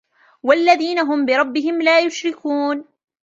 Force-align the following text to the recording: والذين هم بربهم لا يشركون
والذين 0.43 0.99
هم 0.99 1.25
بربهم 1.25 1.81
لا 1.81 1.99
يشركون 1.99 2.85